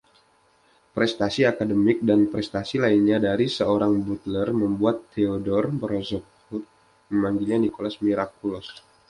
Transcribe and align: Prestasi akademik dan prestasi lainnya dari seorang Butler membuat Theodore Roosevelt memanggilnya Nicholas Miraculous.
Prestasi 0.97 1.41
akademik 1.51 1.97
dan 2.09 2.19
prestasi 2.31 2.75
lainnya 2.83 3.17
dari 3.27 3.45
seorang 3.57 3.93
Butler 4.07 4.47
membuat 4.61 4.97
Theodore 5.13 5.69
Roosevelt 5.91 6.65
memanggilnya 7.13 7.57
Nicholas 7.69 7.95
Miraculous. 8.05 8.67